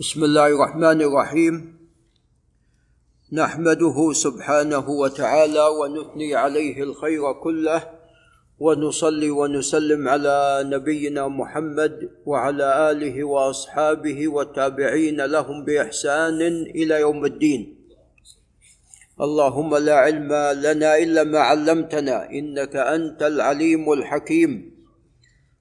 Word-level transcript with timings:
بسم 0.00 0.24
الله 0.24 0.46
الرحمن 0.56 1.00
الرحيم. 1.02 1.54
نحمده 3.32 3.96
سبحانه 4.12 4.86
وتعالى 4.90 5.64
ونثني 5.80 6.34
عليه 6.34 6.82
الخير 6.82 7.32
كله 7.44 7.80
ونصلي 8.58 9.30
ونسلم 9.30 10.08
على 10.08 10.64
نبينا 10.72 11.28
محمد 11.28 12.10
وعلى 12.26 12.90
آله 12.90 13.24
وأصحابه 13.24 14.28
والتابعين 14.28 15.20
لهم 15.20 15.64
بإحسان 15.64 16.40
إلى 16.72 17.00
يوم 17.00 17.24
الدين. 17.24 17.60
اللهم 19.20 19.76
لا 19.76 19.96
علم 20.08 20.32
لنا 20.64 20.96
إلا 20.96 21.24
ما 21.24 21.38
علمتنا 21.38 22.30
إنك 22.30 22.76
أنت 22.76 23.20
العليم 23.22 23.92
الحكيم. 23.92 24.79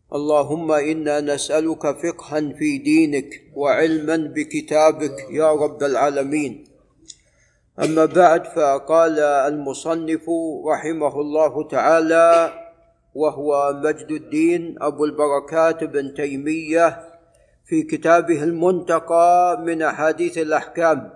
اللهم 0.10 0.72
إنا 0.72 1.22
نسألك 1.22 1.84
فقها 2.02 2.40
في 2.58 2.78
دينك 2.78 3.30
وعلما 3.56 4.18
بكتابك 4.18 5.28
يا 5.30 5.52
رب 5.52 5.84
العالمين. 5.84 6.66
أما 7.80 8.06
بعد 8.06 8.46
فقال 8.46 9.20
المصنف 9.20 10.26
رحمه 10.66 11.22
الله 11.22 11.68
تعالى 11.68 12.54
وهو 13.16 13.82
مجد 13.84 14.12
الدين 14.12 14.76
أبو 14.82 15.06
البركات 15.06 15.84
بن 15.84 16.14
تيمية 16.14 17.00
في 17.66 17.84
كتابه 17.84 18.44
المنتقى 18.44 19.62
من 19.66 19.82
أحاديث 19.82 20.38
الأحكام. 20.38 21.14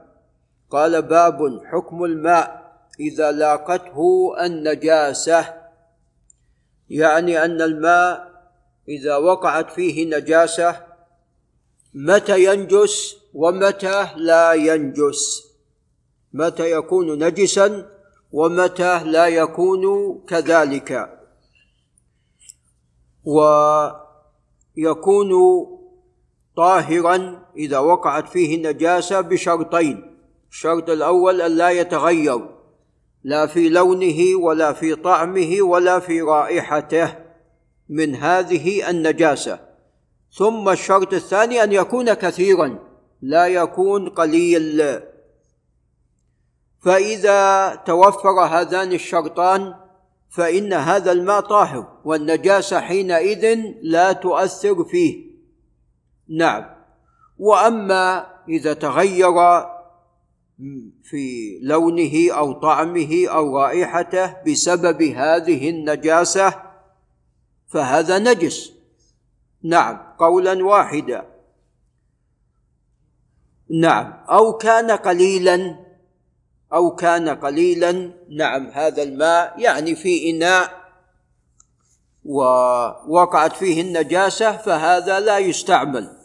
قال 0.69 1.01
باب 1.01 1.61
حكم 1.65 2.03
الماء 2.03 2.73
إذا 2.99 3.31
لاقته 3.31 3.99
النجاسة 4.45 5.53
يعني 6.89 7.45
أن 7.45 7.61
الماء 7.61 8.32
إذا 8.89 9.17
وقعت 9.17 9.71
فيه 9.71 10.05
نجاسه 10.05 10.85
متى 11.93 12.43
ينجس 12.43 13.15
ومتى 13.33 14.07
لا 14.15 14.53
ينجس؟ 14.53 15.43
متى 16.33 16.71
يكون 16.71 17.23
نجسا 17.23 17.89
ومتى 18.31 19.03
لا 19.03 19.27
يكون 19.27 19.83
كذلك؟ 20.27 21.19
ويكون 24.75 25.31
طاهرا 26.57 27.45
إذا 27.57 27.79
وقعت 27.79 28.29
فيه 28.29 28.69
نجاسه 28.69 29.21
بشرطين. 29.21 30.17
الشرط 30.51 30.89
الأول 30.89 31.41
أن 31.41 31.51
لا 31.51 31.69
يتغير 31.69 32.49
لا 33.23 33.47
في 33.47 33.69
لونه 33.69 34.35
ولا 34.39 34.73
في 34.73 34.95
طعمه 34.95 35.57
ولا 35.61 35.99
في 35.99 36.21
رائحته. 36.21 37.22
من 37.89 38.15
هذه 38.15 38.89
النجاسة. 38.89 39.59
ثم 40.31 40.69
الشرط 40.69 41.13
الثاني 41.13 41.63
أن 41.63 41.71
يكون 41.71 42.13
كثيرا 42.13 42.79
لا 43.21 43.47
يكون 43.47 44.09
قليل 44.09 44.99
فإذا 46.81 47.75
توفر 47.75 48.39
هذان 48.41 48.91
الشرطان 48.93 49.73
فإن 50.29 50.73
هذا 50.73 51.11
الماء 51.11 51.39
طاهر 51.41 51.87
والنجاسة 52.05 52.79
حينئذ 52.79 53.59
لا 53.81 54.11
تؤثر 54.11 54.83
فيه. 54.83 55.23
نعم. 56.29 56.65
وأما 57.39 58.27
إذا 58.49 58.73
تغير 58.73 59.33
في 61.03 61.59
لونه 61.61 62.31
أو 62.31 62.53
طعمه 62.53 63.27
أو 63.27 63.57
رائحته 63.57 64.35
بسبب 64.47 65.01
هذه 65.01 65.69
النجاسة 65.69 66.53
فهذا 67.73 68.19
نجس. 68.19 68.71
نعم 69.63 69.99
قولا 70.19 70.65
واحدا. 70.65 71.25
نعم 73.69 74.13
أو 74.29 74.53
كان 74.57 74.91
قليلا 74.91 75.79
أو 76.73 76.95
كان 76.95 77.29
قليلا. 77.29 78.11
نعم 78.29 78.67
هذا 78.67 79.03
الماء 79.03 79.59
يعني 79.59 79.95
في 79.95 80.29
إناء 80.29 80.83
ووقعت 82.25 83.55
فيه 83.55 83.81
النجاسة 83.81 84.57
فهذا 84.57 85.19
لا 85.19 85.37
يستعمل. 85.37 86.17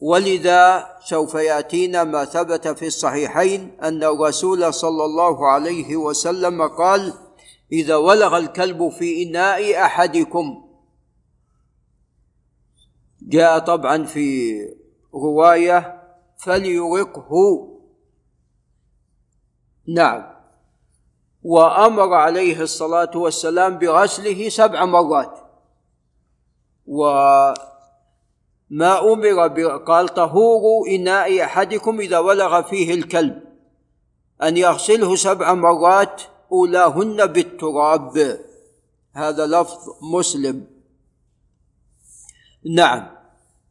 ولذا 0.00 0.88
سوف 1.04 1.34
يأتينا 1.34 2.04
ما 2.04 2.24
ثبت 2.24 2.68
في 2.68 2.86
الصحيحين 2.86 3.76
أن 3.82 4.04
الرسول 4.04 4.74
صلى 4.74 5.04
الله 5.04 5.50
عليه 5.50 5.96
وسلم 5.96 6.62
قال 6.62 7.14
إذا 7.72 7.96
ولغ 7.96 8.36
الكلب 8.36 8.88
في 8.88 9.22
إناء 9.22 9.84
أحدكم 9.84 10.69
جاء 13.22 13.58
طبعا 13.58 14.04
في 14.04 14.56
رواية 15.14 16.02
فليرقه. 16.38 17.30
نعم. 19.88 20.22
وأمر 21.42 22.14
عليه 22.14 22.60
الصلاة 22.60 23.10
والسلام 23.14 23.78
بغسله 23.78 24.48
سبع 24.48 24.84
مرات. 24.84 25.38
وما 26.86 27.54
أمر 29.12 29.48
قال 29.78 30.08
طهور 30.08 30.88
إناء 30.88 31.44
أحدكم 31.44 32.00
إذا 32.00 32.18
ولغ 32.18 32.62
فيه 32.62 32.94
الكلب. 32.94 33.42
أن 34.42 34.56
يغسله 34.56 35.16
سبع 35.16 35.54
مرات 35.54 36.22
أولاهن 36.52 37.26
بالتراب. 37.26 38.38
هذا 39.14 39.46
لفظ 39.46 39.88
مسلم. 40.02 40.79
نعم. 42.64 43.06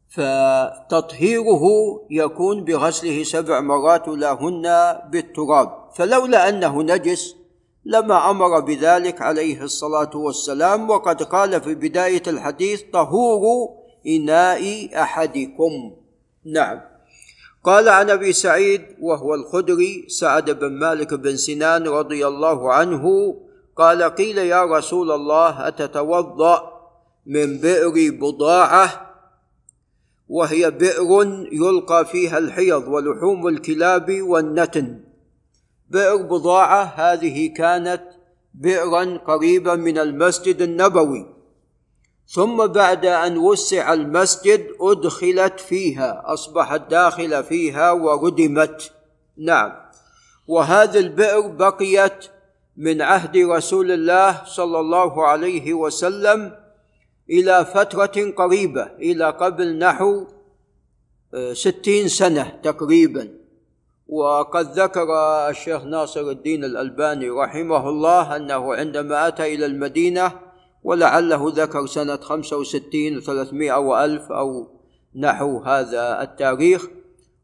فتطهيره 0.08 1.62
يكون 2.10 2.64
بغسله 2.64 3.22
سبع 3.22 3.60
مرات 3.60 4.08
لهن 4.08 4.98
بالتراب. 5.10 5.90
فلولا 5.96 6.48
أنه 6.48 6.82
نجس 6.82 7.36
لما 7.84 8.30
أمر 8.30 8.60
بذلك 8.60 9.22
عليه 9.22 9.62
الصلاة 9.62 10.10
والسلام 10.14 10.90
وقد 10.90 11.22
قال 11.22 11.60
في 11.60 11.74
بداية 11.74 12.22
الحديث 12.26 12.82
طهور 12.92 13.68
إناء 14.06 14.90
أحدكم. 15.02 15.92
نعم. 16.44 16.80
قال 17.64 17.88
عن 17.88 18.10
أبي 18.10 18.32
سعيد 18.32 18.82
وهو 19.00 19.34
الخدري 19.34 20.04
سعد 20.08 20.50
بن 20.50 20.78
مالك 20.78 21.14
بن 21.14 21.36
سنان 21.36 21.88
رضي 21.88 22.26
الله 22.26 22.72
عنه 22.72 23.34
قال 23.76 24.02
قيل 24.02 24.38
يا 24.38 24.64
رسول 24.64 25.12
الله 25.12 25.68
أتتوضأ؟ 25.68 26.79
من 27.26 27.58
بئر 27.58 28.10
بضاعة 28.10 29.10
وهي 30.28 30.70
بئر 30.70 31.22
يلقى 31.52 32.06
فيها 32.06 32.38
الحيض 32.38 32.88
ولحوم 32.88 33.48
الكلاب 33.48 34.22
والنتن. 34.22 35.00
بئر 35.90 36.16
بضاعة 36.16 36.82
هذه 36.84 37.54
كانت 37.54 38.02
بئرا 38.54 39.16
قريبا 39.16 39.74
من 39.74 39.98
المسجد 39.98 40.62
النبوي. 40.62 41.26
ثم 42.26 42.66
بعد 42.66 43.06
أن 43.06 43.38
وسع 43.38 43.92
المسجد 43.92 44.66
أدخلت 44.80 45.60
فيها 45.60 46.22
أصبحت 46.24 46.90
داخله 46.90 47.42
فيها 47.42 47.92
وردمت. 47.92 48.92
نعم. 49.36 49.72
وهذه 50.46 50.98
البئر 50.98 51.40
بقيت 51.40 52.26
من 52.76 53.02
عهد 53.02 53.36
رسول 53.36 53.92
الله 53.92 54.44
صلى 54.44 54.80
الله 54.80 55.26
عليه 55.26 55.74
وسلم 55.74 56.56
إلى 57.30 57.64
فترة 57.64 58.30
قريبة 58.36 58.82
إلى 58.82 59.30
قبل 59.30 59.78
نحو 59.78 60.26
آه، 61.34 61.52
ستين 61.52 62.08
سنة 62.08 62.60
تقريبا. 62.62 63.40
وقد 64.08 64.78
ذكر 64.78 65.08
الشيخ 65.50 65.84
ناصر 65.84 66.20
الدين 66.20 66.64
الألباني 66.64 67.30
رحمه 67.30 67.88
الله 67.88 68.36
أنه 68.36 68.74
عندما 68.74 69.28
أتى 69.28 69.54
إلى 69.54 69.66
المدينة 69.66 70.32
ولعله 70.84 71.52
ذكر 71.54 71.86
سنة 71.86 72.16
خمسة 72.16 72.56
وستين 72.56 73.16
وثلاثمائة 73.16 73.78
وألف 73.78 74.32
أو 74.32 74.68
نحو 75.14 75.58
هذا 75.58 76.22
التاريخ 76.22 76.86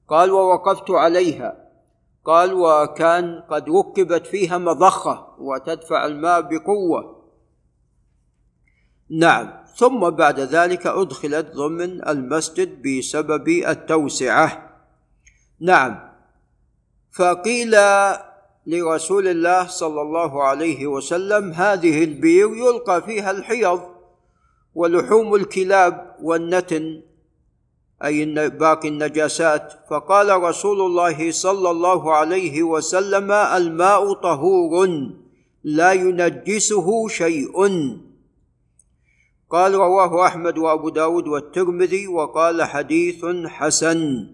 قال 0.09 0.31
ووقفت 0.31 0.91
عليها 0.91 1.67
قال 2.25 2.53
وكان 2.53 3.43
قد 3.51 3.71
ركبت 3.71 4.27
فيها 4.27 4.59
مضخة 4.59 5.27
وتدفع 5.39 6.07
الماء 6.07 6.41
بقوة 6.41 7.17
نعم. 9.11 9.66
ثم 9.77 10.11
بعد 10.11 10.41
ذلك 10.41 10.87
أدخلت 10.87 11.55
ضمن 11.55 12.09
المسجد 12.09 12.83
بسبب 12.83 13.49
التوسعة. 13.49 14.77
نعم. 15.61 15.99
فقيل 17.13 17.77
لرسول 18.67 19.29
الله 19.29 19.67
صلى 19.67 20.01
الله 20.03 20.43
عليه 20.43 20.87
وسلم 20.87 21.53
هذه 21.53 22.05
البير 22.05 22.49
يلقى 22.57 23.03
فيها 23.03 23.31
الحيض 23.31 23.81
ولحوم 24.75 25.35
الكلاب 25.35 26.17
والنتن 26.23 27.03
أي 28.05 28.49
باقي 28.49 28.89
النجاسات. 28.89 29.73
فقال 29.91 30.43
رسول 30.43 30.81
الله 30.81 31.31
صلى 31.31 31.71
الله 31.71 32.15
عليه 32.15 32.63
وسلم 32.63 33.33
الماء 33.33 34.13
طهور 34.13 34.89
لا 35.65 35.93
ينجسه 35.93 37.09
شيء. 37.09 37.57
قال 39.51 39.75
رواه 39.75 40.27
أحمد 40.27 40.59
وأبو 40.59 40.89
داود 40.89 41.29
والترمذي 41.29 42.09
وقال 42.09 42.63
حديث 42.63 43.25
حسن. 43.47 44.27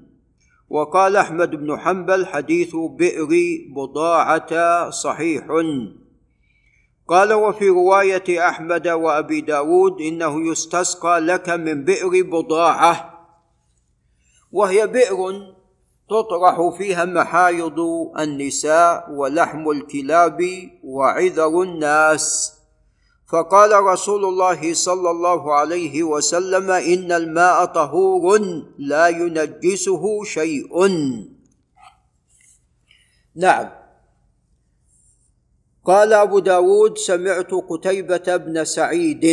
وقال 0.70 1.16
أحمد 1.16 1.50
بن 1.50 1.78
حنبل 1.78 2.26
حديث 2.26 2.76
بئر 2.76 3.28
بضاعة 3.76 4.90
صحيح. 4.90 5.46
قال 7.08 7.32
وفي 7.32 7.68
رواية 7.68 8.48
أحمد 8.48 8.88
وأبي 8.88 9.40
داود 9.40 10.00
إنه 10.00 10.50
يستسقى 10.50 11.20
لك 11.20 11.48
من 11.48 11.84
بئر 11.84 12.22
بضاعة. 12.22 13.28
وهي 14.52 14.86
بئر 14.86 15.16
تطرح 16.10 16.76
فيها 16.78 17.04
محايض 17.04 17.80
النساء 18.18 19.10
ولحم 19.10 19.70
الكلاب 19.70 20.38
وعذر 20.84 21.62
الناس. 21.62 22.61
فقال 23.32 23.72
رسول 23.72 24.24
الله 24.24 24.74
صلى 24.74 25.10
الله 25.10 25.54
عليه 25.54 26.02
وسلم 26.02 26.70
إن 26.70 27.12
الماء 27.12 27.64
طهور 27.64 28.40
لا 28.78 29.08
ينجسه 29.08 30.24
شيء. 30.24 30.68
نعم. 33.34 33.68
قال 35.84 36.12
أبو 36.12 36.38
داود 36.38 36.98
سمعت 36.98 37.50
قتيبة 37.54 38.36
بن 38.36 38.64
سعيد 38.64 39.24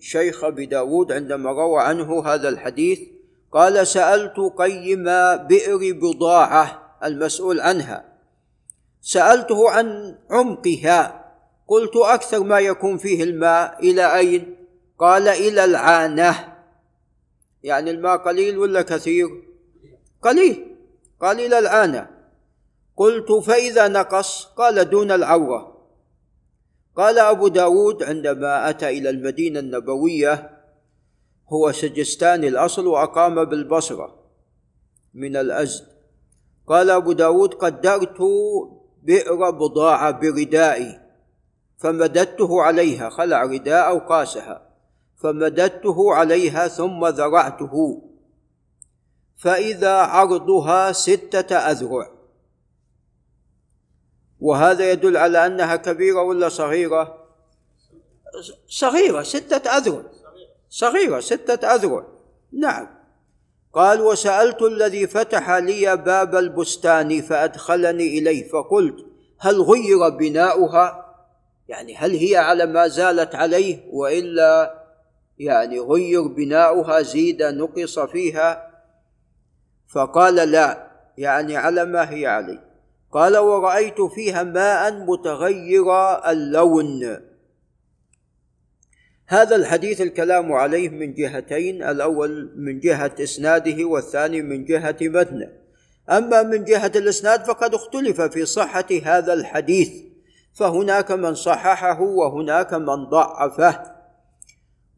شيخ 0.00 0.44
أبي 0.44 0.66
داود 0.66 1.12
عندما 1.12 1.50
روى 1.50 1.82
عنه 1.82 2.26
هذا 2.26 2.48
الحديث 2.48 3.00
قال 3.52 3.86
سألت 3.86 4.36
قيم 4.58 5.04
بئر 5.48 5.80
بضاعة 5.92 6.98
المسؤول 7.04 7.60
عنها 7.60 8.04
سألته 9.00 9.70
عن 9.70 10.18
عمقها 10.30 11.23
قلت 11.68 11.96
أكثر 11.96 12.44
ما 12.44 12.58
يكون 12.58 12.96
فيه 12.96 13.24
الماء 13.24 13.90
إلى 13.90 14.16
أين؟ 14.18 14.56
قال 14.98 15.28
إلى 15.28 15.64
العانة. 15.64 16.54
يعني 17.62 17.90
الماء 17.90 18.16
قليل 18.16 18.58
ولا 18.58 18.82
كثير؟ 18.82 19.28
قليل. 20.22 20.76
قال 21.20 21.40
إلى 21.40 21.58
العانة. 21.58 22.10
قلت 22.96 23.32
فإذا 23.32 23.88
نقص؟ 23.88 24.44
قال 24.44 24.90
دون 24.90 25.12
العورة. 25.12 25.74
قال 26.96 27.18
أبو 27.18 27.48
داود 27.48 28.02
عندما 28.02 28.70
أتى 28.70 28.88
إلى 28.88 29.10
المدينة 29.10 29.60
النبوية 29.60 30.50
هو 31.48 31.72
سجستاني 31.72 32.48
الأصل 32.48 32.86
وأقام 32.86 33.44
بالبصرة 33.44 34.14
من 35.14 35.36
الأزد. 35.36 35.86
قال 36.66 36.90
أبو 36.90 37.12
داود 37.12 37.54
قدرت 37.54 38.18
بئر 39.02 39.50
بضاعة 39.50 40.10
بردائي. 40.10 41.03
فمددته 41.78 42.62
عليها 42.62 43.10
خلع 43.10 43.42
رداء 43.42 43.96
وقاسها 43.96 44.74
فمددته 45.24 46.14
عليها 46.14 46.68
ثم 46.68 47.06
ذرعته. 47.06 48.02
فإذا 49.36 49.96
عرضها 49.96 50.92
ستة 50.92 51.56
أذرع. 51.56 52.10
وهذا 54.40 54.90
يدل 54.90 55.16
على 55.16 55.46
أنها 55.46 55.76
كبيرة 55.76 56.22
ولا 56.22 56.48
صغيرة؟ 56.48 57.24
صغيرة 58.68 59.22
ستة 59.22 59.70
أذرع. 59.70 60.02
صغيرة 60.70 61.20
ستة 61.20 61.74
أذرع. 61.74 62.06
نعم. 62.52 62.88
قال 63.72 64.00
وسألت 64.00 64.62
الذي 64.62 65.06
فتح 65.06 65.50
لي 65.50 65.96
باب 65.96 66.36
البستان 66.36 67.22
فأدخلني 67.22 68.18
إليه 68.18 68.48
فقلت 68.48 69.06
هل 69.38 69.60
غير 69.60 70.08
بناؤها؟ 70.08 71.03
يعني 71.68 71.96
هل 71.96 72.16
هي 72.16 72.36
على 72.36 72.66
ما 72.66 72.88
زالت 72.88 73.34
عليه 73.34 73.78
وإلا 73.90 74.84
يعني 75.38 75.78
غير 75.80 76.26
بناؤها 76.26 77.02
زيد 77.02 77.42
نقص 77.42 77.98
فيها؟ 77.98 78.70
فقال 79.88 80.34
لا 80.34 80.90
يعني 81.18 81.56
على 81.56 81.84
ما 81.84 82.10
هي 82.10 82.26
عليه. 82.26 82.64
قال 83.12 83.36
ورأيت 83.36 84.00
فيها 84.00 84.42
ماء 84.42 84.92
متغير 84.92 85.84
اللون. 86.30 87.20
هذا 89.26 89.56
الحديث 89.56 90.00
الكلام 90.00 90.52
عليه 90.52 90.88
من 90.88 91.14
جهتين 91.14 91.82
الأول 91.82 92.52
من 92.56 92.80
جهة 92.80 93.14
إسناده 93.20 93.84
والثاني 93.84 94.42
من 94.42 94.64
جهة 94.64 94.96
متنه. 95.00 95.52
أما 96.10 96.42
من 96.42 96.64
جهة 96.64 96.92
الإسناد 96.96 97.44
فقد 97.44 97.74
اختلف 97.74 98.20
في 98.20 98.46
صحة 98.46 98.86
هذا 99.04 99.32
الحديث. 99.32 100.13
فهناك 100.54 101.12
من 101.12 101.34
صححه 101.34 102.00
وهناك 102.00 102.74
من 102.74 103.04
ضعفه. 103.04 103.94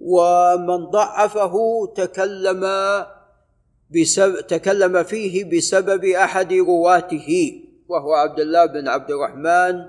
ومن 0.01 0.85
ضعفه 0.85 1.57
تكلم 1.97 2.65
بسبب 3.91 4.41
تكلم 4.41 5.03
فيه 5.03 5.45
بسبب 5.45 6.05
أحد 6.05 6.53
رواته 6.53 7.61
وهو 7.89 8.15
عبد 8.15 8.41
الله 8.41 8.67
بن 8.67 8.89
عبد 8.89 9.11
الرحمن 9.11 9.85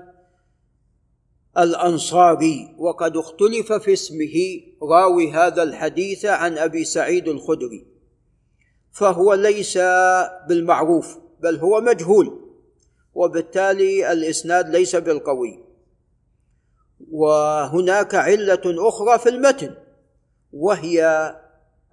الأنصاري. 1.58 2.74
وقد 2.78 3.16
اختلف 3.16 3.72
في 3.72 3.92
اسمه 3.92 4.60
راوي 4.82 5.30
هذا 5.30 5.62
الحديث 5.62 6.24
عن 6.24 6.58
أبي 6.58 6.84
سعيد 6.84 7.28
الخدري. 7.28 7.86
فهو 8.92 9.34
ليس 9.34 9.78
بالمعروف 10.48 11.18
بل 11.40 11.56
هو 11.56 11.80
مجهول. 11.80 12.47
وبالتالي 13.18 14.12
الإسناد 14.12 14.68
ليس 14.68 14.96
بالقوي. 14.96 15.64
وهناك 17.10 18.14
علة 18.14 18.88
أخرى 18.88 19.18
في 19.18 19.28
المتن 19.28 19.74
وهي 20.52 21.04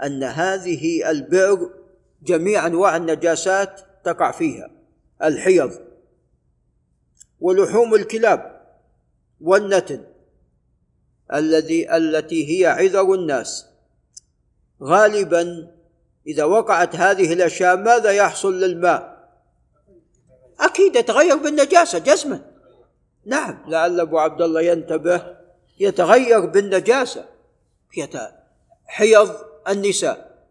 أن 0.03 0.23
هذه 0.23 1.09
البئر 1.11 1.69
جميع 2.23 2.67
انواع 2.67 2.97
النجاسات 2.97 3.81
تقع 4.03 4.31
فيها 4.31 4.71
الحيض 5.23 5.71
ولحوم 7.39 7.95
الكلاب 7.95 8.61
والنتن 9.41 10.03
الذي 11.33 11.95
التي 11.97 12.49
هي 12.49 12.65
عذر 12.65 13.13
الناس. 13.13 13.65
غالبا 14.83 15.71
إذا 16.27 16.43
وقعت 16.43 16.95
هذه 16.95 17.33
الأشياء 17.33 17.77
ماذا 17.77 18.11
يحصل 18.11 18.59
للماء؟ 18.59 19.14
أكيد 20.59 20.95
يتغير 20.95 21.35
بالنجاسة 21.37 21.99
جزما 21.99 22.41
نعم. 23.25 23.63
لعل 23.67 23.99
أبو 23.99 24.19
عبد 24.19 24.41
الله 24.41 24.61
ينتبه 24.61 25.35
يتغير 25.79 26.45
بالنجاسة. 26.45 27.25
حيض 28.85 29.35
النساء 29.69 30.45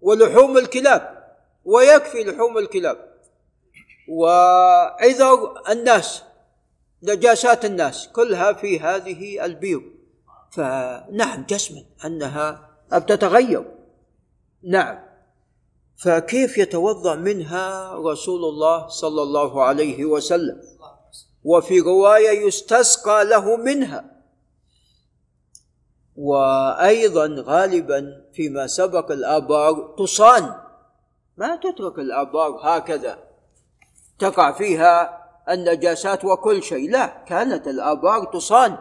ولحوم 0.00 0.58
الكلاب 0.58 1.24
ويكفي 1.64 2.24
لحوم 2.24 2.58
الكلاب. 2.58 3.12
وعذر 4.08 5.62
الناس 5.68 6.22
نجاسات 7.02 7.64
الناس 7.64 8.08
كلها 8.08 8.52
في 8.52 8.80
هذه 8.80 9.44
البيض 9.44 9.82
فنعم 10.52 11.44
جسما 11.48 11.84
أنها 12.04 12.70
تتغير 12.90 13.64
نعم. 14.62 14.98
فكيف 15.96 16.58
يتوضأ 16.58 17.14
منها 17.14 17.94
رسول 17.94 18.44
الله 18.44 18.88
صلى 18.88 19.22
الله 19.22 19.62
عليه 19.62 20.04
وسلم؟ 20.04 20.60
وفي 21.44 21.80
رواية 21.80 22.46
يستسقى 22.46 23.24
له 23.24 23.56
منها. 23.56 24.04
وأيضا 26.16 27.44
غالبا 27.46 28.24
فيما 28.32 28.66
سبق 28.66 29.10
الآبار 29.10 29.94
تصان. 29.98 30.54
ما 31.36 31.56
تترك 31.56 31.98
الآبار 31.98 32.60
هكذا. 32.62 33.18
تقع 34.18 34.52
فيها 34.52 35.22
النجاسات 35.50 36.24
وكل 36.24 36.62
شيء. 36.62 36.90
لا 36.90 37.06
كانت 37.06 37.68
الآبار 37.68 38.24
تصان 38.24 38.78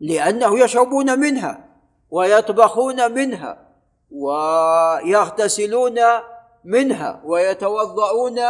لأنه 0.00 0.58
يشربون 0.58 1.18
منها 1.18 1.68
ويطبخون 2.10 3.12
منها 3.12 3.68
ويغتسلون 4.10 5.98
منها 6.64 7.22
ويتوضؤون 7.24 8.40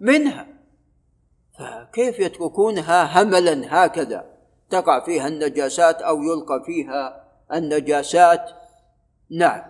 منها. 0.00 0.46
فكيف 1.58 2.20
يتركونها 2.20 3.22
هملا 3.22 3.84
هكذا؟ 3.84 4.24
تقع 4.70 5.04
فيها 5.04 5.28
النجاسات 5.28 6.02
أو 6.02 6.22
يلقى 6.22 6.62
فيها 6.66 7.24
النجاسات؟ 7.52 8.50
نعم. 9.30 9.62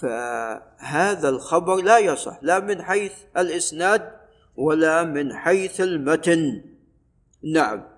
فهذا 0.00 1.28
الخبر 1.28 1.76
لا 1.76 1.98
يصح 1.98 2.38
لا 2.42 2.60
من 2.60 2.82
حيث 2.82 3.12
الإسناد 3.36 4.12
ولا 4.56 5.04
من 5.04 5.36
حيث 5.36 5.80
المتن. 5.80 6.64
نعم. 7.54 7.97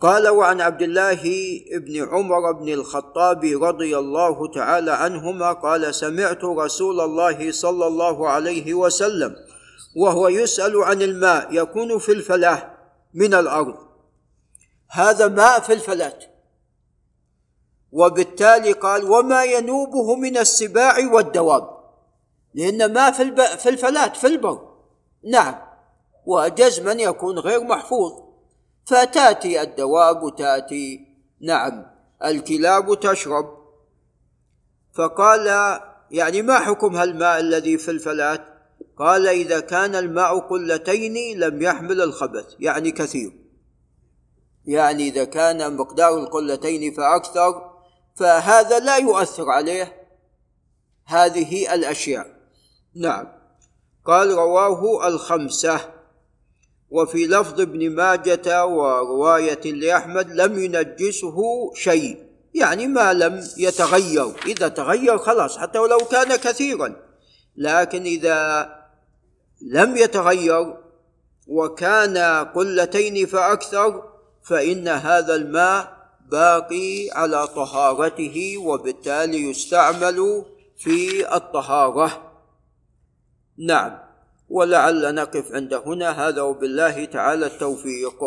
قال 0.00 0.28
وعن 0.28 0.60
عبد 0.60 0.82
الله 0.82 1.22
بن 1.72 2.08
عمر 2.08 2.52
بن 2.52 2.68
الخطاب 2.68 3.44
رضي 3.62 3.98
الله 3.98 4.52
تعالى 4.52 4.90
عنهما 4.90 5.52
قال 5.52 5.94
سمعت 5.94 6.44
رسول 6.44 7.00
الله 7.00 7.52
صلى 7.52 7.86
الله 7.86 8.28
عليه 8.28 8.74
وسلم 8.74 9.36
وهو 9.96 10.28
يسأل 10.28 10.82
عن 10.82 11.02
الماء 11.02 11.48
يكون 11.50 11.98
في 11.98 12.12
الفلاة 12.12 12.74
من 13.14 13.34
الأرض. 13.34 13.74
هذا 14.90 15.28
ماء 15.28 15.60
في 15.60 15.72
الفلاة 15.72 16.18
وبالتالي 17.92 18.72
قال 18.72 19.04
وما 19.10 19.44
ينوبه 19.44 20.14
من 20.14 20.36
السباع 20.36 20.96
والدواب. 21.12 21.78
لأن 22.54 22.92
ما 22.92 23.10
في. 23.10 23.56
في 23.58 23.68
الفلات 23.68 24.16
في 24.16 24.26
البر. 24.26 24.68
نعم. 25.24 25.54
وجزما 26.26 26.92
يكون 26.92 27.38
غير 27.38 27.64
محفوظ. 27.64 28.27
فتأتي 28.88 29.62
الدواب 29.62 30.36
تأتي. 30.36 31.08
نعم 31.40 31.86
الكلاب 32.24 33.00
تشرب. 33.00 33.58
فقال 34.92 35.46
يعني 36.10 36.42
ما 36.42 36.58
حكم 36.58 36.96
هالماء 36.96 37.40
الذي 37.40 37.78
في 37.78 37.90
الفلات؟ 37.90 38.44
قال 38.96 39.26
إذا 39.26 39.60
كان 39.60 39.94
الماء 39.94 40.38
قلتين 40.38 41.38
لم 41.38 41.62
يحمل 41.62 42.00
الخبث 42.00 42.54
يعني 42.60 42.90
كثير. 42.90 43.32
يعني 44.66 45.08
إذا 45.08 45.24
كان 45.24 45.76
مقدار 45.76 46.18
القلتين 46.18 46.94
فأكثر 46.94 47.70
فهذا 48.16 48.78
لا 48.78 48.96
يؤثر 48.96 49.50
عليه. 49.50 50.08
هذه 51.04 51.74
الأشياء. 51.74 52.26
نعم. 52.94 53.28
قال 54.04 54.30
رواه 54.30 55.08
الخمسة. 55.08 55.97
وفي 56.90 57.26
لفظ 57.26 57.60
ابن 57.60 57.90
ماجة 57.90 58.66
ورواية 58.66 59.72
لأحمد 59.72 60.30
لم 60.30 60.58
ينجسه 60.58 61.36
شيء 61.74 62.28
يعني 62.54 62.86
ما 62.86 63.12
لم 63.12 63.48
يتغير. 63.56 64.32
إذا 64.46 64.68
تغير 64.68 65.18
خلاص 65.18 65.58
حتى 65.58 65.78
ولو 65.78 65.98
كان 65.98 66.36
كثيرا. 66.36 66.96
لكن 67.56 68.02
إذا 68.02 68.68
لم 69.62 69.96
يتغير 69.96 70.76
وكان 71.46 72.16
قلتين 72.44 73.26
فأكثر 73.26 74.02
فإن 74.42 74.88
هذا 74.88 75.34
الماء 75.34 75.98
باقي 76.30 77.10
على 77.12 77.46
طهارته 77.46 78.58
وبالتالي 78.58 79.50
يستعمل 79.50 80.44
في 80.78 81.36
الطهارة. 81.36 82.32
نعم. 83.58 84.07
ولعل 84.50 85.14
نقف 85.14 85.52
عند 85.52 85.74
هنا. 85.74 86.28
هذا 86.28 86.42
وبالله 86.42 87.04
تعالى 87.04 87.46
التوفيق. 87.46 88.24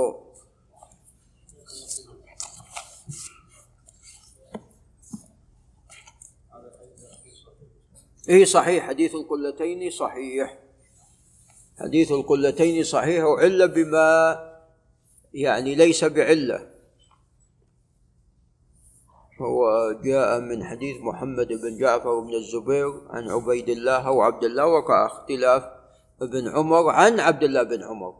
اي 8.30 8.46
صحيح 8.46 8.88
حديث 8.88 9.16
القلتين 9.16 9.90
صحيح. 9.90 10.58
حديث 11.80 12.12
القلتين 12.12 12.84
صحيح 12.84 13.24
وعلة 13.24 13.66
بما 13.66 14.40
يعني 15.34 15.76
ليس 15.76 16.04
بعلة. 16.04 16.72
هو 19.42 19.92
جاء 20.04 20.40
من 20.40 20.64
حديث 20.64 20.98
محمد 21.02 21.48
بن 21.48 21.78
جعفر 21.78 22.20
بن 22.20 22.34
الزبير 22.34 23.02
عن 23.10 23.30
عبيد 23.30 23.70
الله 23.70 24.12
وعبد 24.12 24.44
الله 24.44 24.66
وقع 24.66 25.06
اختلاف 25.06 25.81
ابن 26.22 26.48
عمر 26.48 26.90
عن 26.90 27.20
عبد 27.20 27.44
الله 27.44 27.64
بن 27.64 27.84
عمر. 27.84 28.14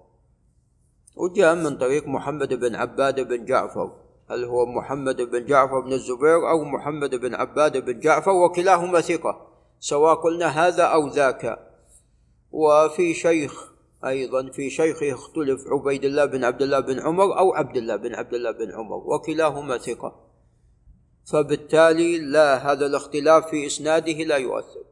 وجاء 1.16 1.56
من 1.56 1.78
طريق 1.78 2.08
محمد 2.08 2.54
بن 2.54 2.76
عباد 2.76 3.20
بن 3.20 3.46
جعفر. 3.46 3.92
هل 4.30 4.44
هو 4.44 4.66
محمد 4.66 5.22
بن 5.22 5.46
جعفر 5.46 5.80
بن 5.80 5.94
الزبير 5.94 6.50
أو 6.50 6.64
محمد 6.64 7.16
بن 7.16 7.36
عباد 7.36 7.86
بن 7.86 8.00
جعفر 8.00 8.32
وكلاهما 8.32 9.02
ثقة؟ 9.02 9.48
سواء 9.80 10.16
قلنا 10.16 10.48
هذا 10.48 10.84
أو 10.84 11.08
ذاك. 11.08 11.60
وفي 12.52 13.14
شيخ 13.14 13.72
أيضا 14.06 14.50
في 14.50 14.70
شيخ 14.70 15.04
يختلف 15.04 15.62
عبيد 15.68 16.06
الله 16.06 16.26
بن 16.26 16.44
عبد 16.44 16.62
الله 16.62 16.80
بن 16.80 17.00
عمر 17.00 17.38
أو 17.38 17.54
عبد 17.54 17.78
الله 17.78 17.96
بن 17.96 18.16
عبد 18.16 18.34
الله 18.34 18.52
بن 18.52 18.72
عمر 18.72 18.98
وكلاهما 18.98 19.78
ثقة. 19.78 20.16
فبالتالي 21.32 22.18
لا 22.18 22.72
هذا 22.72 22.86
الاختلاف 22.86 23.50
في 23.50 23.66
إسناده 23.66 24.14
لا 24.24 24.38
يؤثر. 24.38 24.84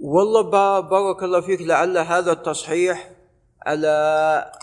والله 0.00 0.80
بارك 0.80 1.22
الله 1.22 1.40
فيك 1.40 1.62
لعل 1.62 1.98
هذا 1.98 2.32
التصحيح 2.32 3.10
على 3.66 3.88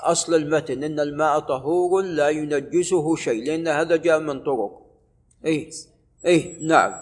أصل 0.04 0.36
المتن 0.36 0.84
إن 0.84 1.00
الماء 1.00 1.40
طهور 1.40 2.02
لا 2.02 2.30
ينجسه 2.30 3.16
شيء 3.16 3.46
لأن 3.46 3.68
هذا 3.68 3.96
جاء 3.96 4.20
من 4.20 4.44
طرق. 4.44 4.82
إيه 5.46 5.70
إيه 6.26 6.68
نعم. 6.68 6.94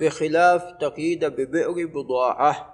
بخلاف 0.00 0.62
تقييد 0.80 1.24
ببئر 1.24 1.86
بضاعة. 1.86 2.69